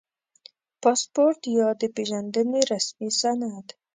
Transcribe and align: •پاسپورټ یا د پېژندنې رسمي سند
•پاسپورټ 0.81 1.41
یا 1.57 1.67
د 1.81 1.83
پېژندنې 1.95 2.61
رسمي 2.71 3.09
سند 3.19 3.65